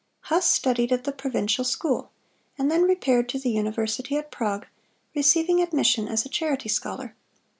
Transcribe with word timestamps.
Huss 0.31 0.47
studied 0.47 0.91
at 0.91 1.03
the 1.03 1.11
provincial 1.11 1.63
school, 1.63 2.09
and 2.57 2.71
then 2.71 2.81
repaired 2.81 3.29
to 3.29 3.37
the 3.39 3.51
university 3.51 4.17
at 4.17 4.31
Prague, 4.31 4.65
receiving 5.13 5.61
admission 5.61 6.07
as 6.07 6.25
a 6.25 6.29
charity 6.29 6.69
scholar. 6.69 7.15